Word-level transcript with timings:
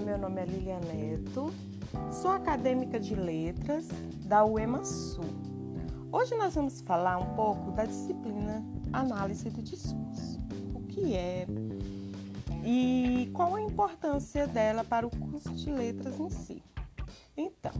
Meu 0.00 0.18
nome 0.18 0.40
é 0.40 0.44
Lilia 0.44 0.80
Neto, 0.80 1.54
sou 2.10 2.32
acadêmica 2.32 2.98
de 2.98 3.14
letras 3.14 3.86
da 4.26 4.44
UEMA 4.44 4.84
Sul. 4.84 5.24
Hoje 6.10 6.34
nós 6.34 6.56
vamos 6.56 6.80
falar 6.80 7.18
um 7.18 7.36
pouco 7.36 7.70
da 7.70 7.84
disciplina 7.84 8.64
Análise 8.92 9.48
do 9.50 9.62
Discurso. 9.62 10.40
O 10.74 10.80
que 10.80 11.14
é 11.14 11.46
e 12.64 13.30
qual 13.32 13.54
a 13.54 13.62
importância 13.62 14.48
dela 14.48 14.82
para 14.82 15.06
o 15.06 15.10
curso 15.10 15.54
de 15.54 15.70
letras 15.70 16.18
em 16.18 16.28
si. 16.28 16.62
Então, 17.36 17.72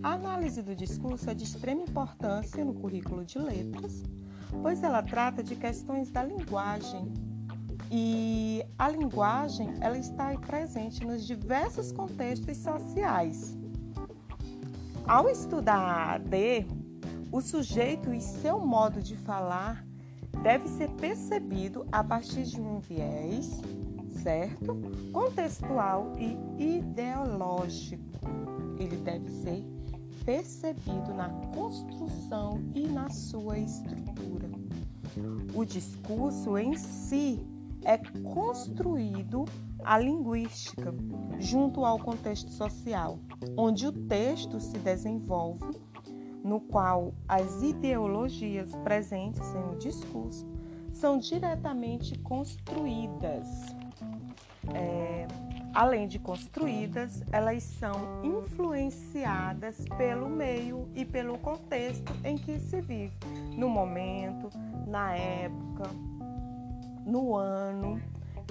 a 0.00 0.12
análise 0.12 0.62
do 0.62 0.76
discurso 0.76 1.28
é 1.28 1.34
de 1.34 1.42
extrema 1.42 1.82
importância 1.82 2.64
no 2.64 2.72
currículo 2.72 3.24
de 3.24 3.38
letras, 3.38 4.04
pois 4.62 4.82
ela 4.82 5.02
trata 5.02 5.42
de 5.42 5.56
questões 5.56 6.08
da 6.08 6.22
linguagem 6.22 7.31
e 7.94 8.64
a 8.78 8.88
linguagem 8.88 9.74
ela 9.82 9.98
está 9.98 10.34
presente 10.38 11.04
nos 11.04 11.26
diversos 11.26 11.92
contextos 11.92 12.56
sociais. 12.56 13.54
Ao 15.06 15.28
estudar 15.28 15.76
a 15.76 16.14
AD, 16.14 16.66
o 17.30 17.42
sujeito 17.42 18.14
e 18.14 18.20
seu 18.20 18.58
modo 18.58 19.02
de 19.02 19.14
falar 19.14 19.84
deve 20.42 20.68
ser 20.68 20.88
percebido 20.92 21.86
a 21.92 22.02
partir 22.02 22.44
de 22.44 22.58
um 22.58 22.78
viés, 22.80 23.60
certo? 24.22 24.80
Contextual 25.12 26.14
e 26.16 26.78
ideológico. 26.78 28.02
Ele 28.78 28.96
deve 28.96 29.28
ser 29.28 29.62
percebido 30.24 31.12
na 31.12 31.28
construção 31.54 32.58
e 32.74 32.86
na 32.86 33.10
sua 33.10 33.58
estrutura. 33.58 34.50
O 35.54 35.62
discurso 35.66 36.56
em 36.56 36.74
si 36.78 37.51
é 37.84 37.98
construído 38.32 39.44
a 39.84 39.98
linguística 39.98 40.94
junto 41.38 41.84
ao 41.84 41.98
contexto 41.98 42.50
social, 42.50 43.18
onde 43.56 43.86
o 43.86 43.92
texto 43.92 44.60
se 44.60 44.78
desenvolve, 44.78 45.70
no 46.44 46.60
qual 46.60 47.14
as 47.28 47.62
ideologias 47.62 48.74
presentes 48.76 49.54
em 49.54 49.74
um 49.74 49.78
discurso 49.78 50.46
são 50.92 51.18
diretamente 51.18 52.18
construídas. 52.18 53.48
É, 54.74 55.26
além 55.74 56.06
de 56.06 56.18
construídas, 56.18 57.22
elas 57.32 57.62
são 57.62 58.22
influenciadas 58.22 59.84
pelo 59.96 60.28
meio 60.28 60.88
e 60.94 61.04
pelo 61.04 61.38
contexto 61.38 62.12
em 62.24 62.36
que 62.36 62.58
se 62.60 62.80
vive, 62.80 63.16
no 63.56 63.68
momento, 63.68 64.50
na 64.86 65.14
época, 65.16 65.90
no 67.04 67.34
ano. 67.36 68.00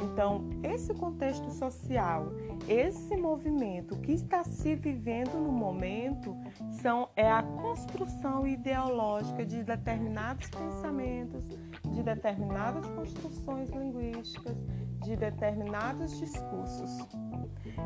Então, 0.02 0.50
esse 0.64 0.94
contexto 0.94 1.52
social, 1.52 2.32
esse 2.68 3.16
movimento 3.16 3.98
que 3.98 4.14
está 4.14 4.44
se 4.44 4.76
vivendo 4.76 5.34
no 5.40 5.52
momento, 5.52 6.36
são, 6.82 7.10
é 7.16 7.30
a 7.30 7.44
construção 7.44 8.48
ideológica 8.48 9.46
de 9.46 9.64
determinados 9.64 10.50
pensamentos, 10.50 11.48
de 11.92 12.02
determinadas 12.02 12.86
construções 12.88 13.70
linguísticas, 13.70 14.58
de 15.04 15.16
determinados 15.16 16.18
discursos. 16.18 16.98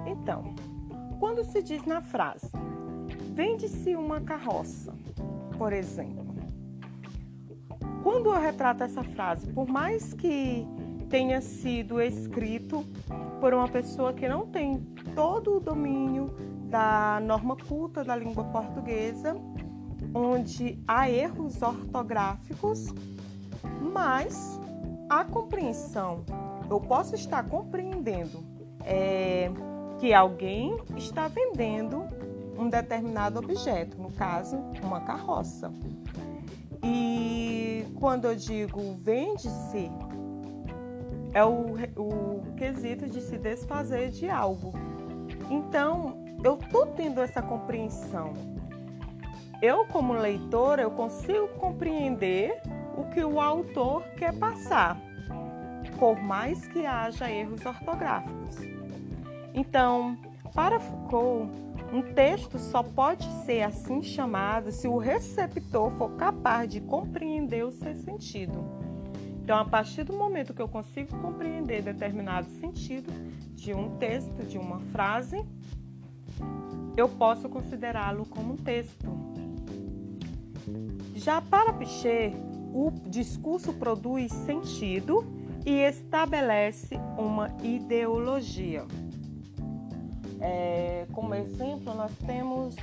Então, 0.06 0.56
quando 1.20 1.44
se 1.44 1.62
diz 1.62 1.86
na 1.86 2.02
frase, 2.02 2.52
vende-se 3.34 3.96
uma 3.96 4.22
carroça, 4.22 4.94
por 5.58 5.74
exemplo, 5.74 6.35
quando 8.06 8.32
eu 8.32 8.40
retrato 8.40 8.84
essa 8.84 9.04
frase, 9.04 9.48
por 9.48 9.68
mais 9.68 10.14
que 10.14 10.64
tenha 11.10 11.42
sido 11.42 12.00
escrito 12.00 12.86
por 13.42 13.52
uma 13.52 13.68
pessoa 13.68 14.14
que 14.14 14.30
não 14.30 14.46
tem 14.46 14.78
todo 15.16 15.58
o 15.58 15.60
domínio 15.60 16.30
da 16.70 17.20
norma 17.24 17.56
culta 17.56 18.04
da 18.04 18.16
língua 18.16 18.44
portuguesa, 18.44 19.36
onde 20.14 20.78
há 20.88 21.10
erros 21.10 21.60
ortográficos, 21.64 22.94
mas 23.82 24.62
a 25.10 25.26
compreensão, 25.26 26.24
eu 26.70 26.80
posso 26.80 27.16
estar 27.16 27.42
compreendendo 27.50 28.44
é, 28.82 29.50
que 29.98 30.14
alguém 30.14 30.78
está 30.96 31.28
vendendo 31.28 32.06
um 32.56 32.70
determinado 32.70 33.40
objeto, 33.40 34.00
no 34.00 34.12
caso, 34.12 34.58
uma 34.84 35.02
carroça. 35.02 35.74
E 36.84 37.15
quando 37.96 38.26
eu 38.26 38.36
digo 38.36 38.98
vende-se, 39.02 39.92
é 41.34 41.44
o, 41.44 41.76
o 41.98 42.54
quesito 42.56 43.08
de 43.08 43.22
se 43.22 43.38
desfazer 43.38 44.10
de 44.10 44.30
algo. 44.30 44.74
Então, 45.50 46.18
eu 46.44 46.56
estou 46.56 46.88
tendo 46.88 47.22
essa 47.22 47.42
compreensão. 47.42 48.34
Eu, 49.62 49.86
como 49.88 50.14
leitora, 50.14 50.82
eu 50.82 50.92
consigo 50.92 51.48
compreender 51.60 52.62
o 52.98 53.06
que 53.06 53.24
o 53.24 53.40
autor 53.40 54.04
quer 54.18 54.34
passar, 54.38 54.98
por 55.98 56.22
mais 56.22 56.68
que 56.68 56.86
haja 56.86 57.30
erros 57.30 57.66
ortográficos. 57.66 58.58
Então, 59.54 60.18
para 60.54 60.80
Foucault, 60.80 61.50
um 61.96 62.02
texto 62.02 62.60
só 62.60 62.84
pode 62.84 63.26
ser 63.46 63.62
assim 63.62 64.04
chamado 64.04 64.70
se 64.70 64.86
o 64.86 64.98
receptor 64.98 65.90
for 65.92 66.12
capaz 66.18 66.70
de 66.70 66.82
compreender 66.82 67.66
o 67.66 67.72
seu 67.72 67.96
sentido. 67.96 68.66
Então, 69.42 69.58
a 69.58 69.64
partir 69.64 70.04
do 70.04 70.12
momento 70.12 70.54
que 70.54 70.62
eu 70.62 70.68
consigo 70.68 71.18
compreender 71.20 71.82
determinado 71.82 72.50
sentido 72.60 73.10
de 73.54 73.74
um 73.74 73.98
texto, 73.98 74.46
de 74.46 74.58
uma 74.58 74.82
frase, 74.92 75.46
eu 76.98 77.08
posso 77.08 77.48
considerá-lo 77.48 78.26
como 78.26 78.56
um 78.56 78.58
texto. 78.58 79.08
Já 81.16 81.40
para 81.40 81.72
Pichet, 81.72 82.36
o 82.74 82.92
discurso 83.08 83.72
produz 83.72 84.34
sentido 84.34 85.26
e 85.66 85.80
estabelece 85.80 86.96
uma 87.18 87.56
ideologia. 87.64 88.86
É, 90.42 91.06
como 91.14 91.34
exemplo, 91.34 91.94
nós 91.94 92.12
temos 92.26 92.76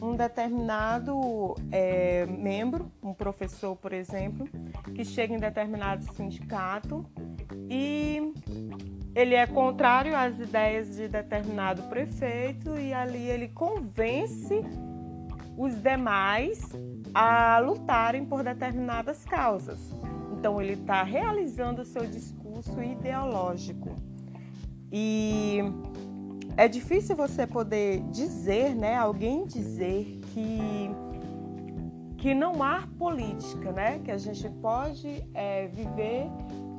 um 0.00 0.14
determinado 0.14 1.54
é, 1.70 2.26
membro, 2.26 2.90
um 3.02 3.14
professor, 3.14 3.76
por 3.76 3.92
exemplo, 3.92 4.48
que 4.94 5.04
chega 5.04 5.34
em 5.34 5.38
determinado 5.38 6.04
sindicato 6.14 7.06
e 7.70 8.32
ele 9.14 9.34
é 9.34 9.46
contrário 9.46 10.14
às 10.14 10.38
ideias 10.38 10.94
de 10.94 11.08
determinado 11.08 11.82
prefeito 11.84 12.78
e 12.78 12.92
ali 12.92 13.28
ele 13.28 13.48
convence 13.48 14.60
os 15.56 15.74
demais 15.80 16.60
a 17.14 17.58
lutarem 17.58 18.26
por 18.26 18.42
determinadas 18.42 19.24
causas. 19.24 19.78
Então 20.38 20.60
ele 20.60 20.74
está 20.74 21.02
realizando 21.02 21.80
o 21.80 21.84
seu 21.84 22.06
discurso 22.06 22.82
ideológico. 22.82 23.96
E 24.92 25.60
é 26.56 26.66
difícil 26.66 27.14
você 27.14 27.46
poder 27.46 28.02
dizer, 28.10 28.74
né, 28.74 28.96
alguém 28.96 29.46
dizer 29.46 30.20
que 30.32 30.90
que 32.18 32.34
não 32.34 32.62
há 32.62 32.88
política, 32.98 33.70
né, 33.72 34.00
que 34.00 34.10
a 34.10 34.16
gente 34.16 34.48
pode 34.60 35.22
é, 35.34 35.68
viver 35.68 36.26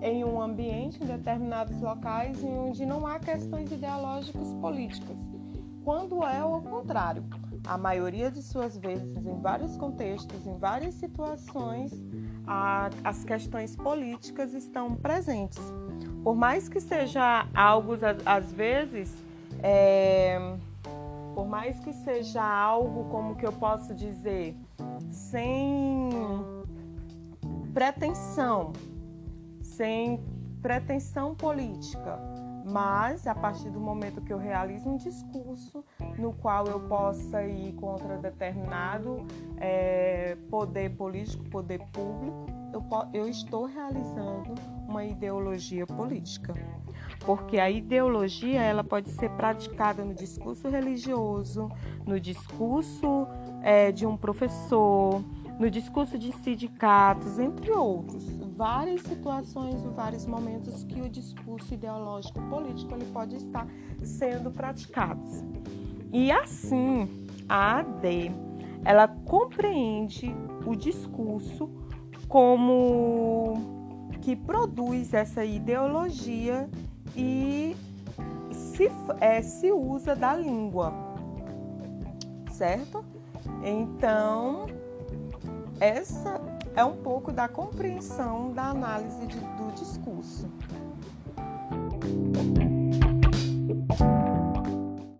em 0.02 0.24
um 0.26 0.42
ambiente 0.42 1.02
em 1.02 1.06
determinados 1.06 1.80
locais 1.80 2.44
em 2.44 2.58
onde 2.58 2.86
não 2.86 3.06
há 3.06 3.20
questões 3.20 3.72
ideológicas 3.72 4.54
políticas, 4.56 5.16
quando 5.86 6.24
é 6.24 6.44
o 6.44 6.60
contrário. 6.62 7.24
A 7.66 7.78
maioria 7.78 8.32
de 8.32 8.42
suas 8.42 8.78
vezes, 8.78 9.16
em 9.26 9.40
vários 9.40 9.78
contextos, 9.78 10.46
em 10.46 10.58
várias 10.58 10.96
situações, 10.96 11.92
a, 12.46 12.90
as 13.04 13.24
questões 13.24 13.76
políticas 13.76 14.54
estão 14.54 14.96
presentes. 14.96 15.62
Por 16.24 16.36
mais 16.36 16.68
que 16.68 16.80
seja 16.80 17.48
algo, 17.54 17.94
às 18.26 18.52
vezes, 18.52 19.14
é, 19.62 20.40
por 21.34 21.48
mais 21.48 21.80
que 21.80 21.94
seja 21.94 22.44
algo 22.44 23.06
como 23.10 23.36
que 23.36 23.46
eu 23.46 23.54
posso 23.54 23.94
dizer, 23.94 24.56
sem 25.12 26.10
pretensão, 27.74 28.74
sem 29.62 30.20
pretensão 30.62 31.36
política, 31.36 32.20
mas 32.70 33.26
a 33.26 33.34
partir 33.34 33.70
do 33.70 33.80
momento 33.80 34.22
que 34.22 34.34
eu 34.34 34.38
realizo 34.38 34.90
um 34.90 34.98
discurso 34.98 35.84
no 36.18 36.34
qual 36.34 36.68
eu 36.68 36.80
possa 36.82 37.44
ir 37.44 37.74
contra 37.74 38.18
determinado 38.18 39.26
é, 39.58 40.38
poder 40.50 40.90
político, 40.92 41.44
poder 41.50 41.80
público, 41.94 42.46
eu, 42.74 42.84
eu 43.14 43.30
estou 43.30 43.66
realizando 43.66 44.54
uma 44.88 45.06
ideologia 45.06 45.86
política. 45.86 46.54
Porque 47.26 47.58
a 47.58 47.70
ideologia 47.70 48.62
ela 48.62 48.84
pode 48.84 49.10
ser 49.12 49.30
praticada 49.32 50.04
no 50.04 50.14
discurso 50.14 50.70
religioso, 50.70 51.70
no 52.06 52.20
discurso 52.20 53.28
é, 53.62 53.92
de 53.92 54.06
um 54.06 54.18
professor, 54.18 55.24
no 55.60 55.70
discurso 55.70 56.18
de 56.18 56.32
sindicatos, 56.44 57.40
entre 57.40 57.72
outros, 57.72 58.24
várias 58.56 59.02
situações 59.02 59.84
vários 59.96 60.26
momentos 60.26 60.84
que 60.84 61.02
o 61.02 61.10
discurso 61.10 61.74
ideológico 61.74 62.40
político 62.50 62.94
ele 62.94 63.06
pode 63.06 63.36
estar 63.36 63.68
sendo 64.04 64.52
praticado. 64.52 65.22
E 66.14 66.32
assim, 66.32 67.28
a 67.50 67.80
AD, 67.80 68.32
ela 68.86 69.08
compreende 69.08 70.36
o 70.66 70.76
discurso 70.76 71.70
como 72.28 73.54
que 74.22 74.36
produz 74.36 75.14
essa 75.14 75.44
ideologia 75.44 76.70
e 77.16 77.76
se, 78.52 78.92
é, 79.20 79.42
se 79.42 79.72
usa 79.72 80.16
da 80.16 80.36
língua, 80.36 80.94
certo? 82.52 83.04
Então, 83.64 84.68
essa 85.80 86.42
é 86.76 86.84
um 86.84 86.98
pouco 86.98 87.32
da 87.32 87.48
compreensão 87.48 88.52
da 88.54 88.70
análise 88.70 89.26
de, 89.28 89.40
do 89.40 89.72
discurso. 89.76 90.48